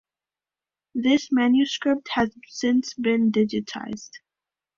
This 0.95 1.31
manuscript 1.31 2.07
has 2.15 2.33
since 2.47 2.95
been 2.95 3.31
digitized. 3.31 4.09